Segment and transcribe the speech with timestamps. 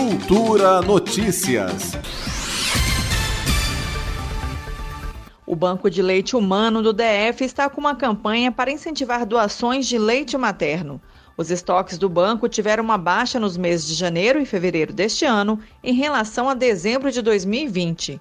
[0.00, 1.92] Cultura Notícias.
[5.46, 9.98] O Banco de Leite Humano do DF está com uma campanha para incentivar doações de
[9.98, 11.02] leite materno.
[11.36, 15.60] Os estoques do banco tiveram uma baixa nos meses de janeiro e fevereiro deste ano
[15.84, 18.18] em relação a dezembro de 2020.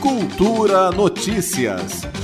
[0.00, 2.23] Cultura Notícias.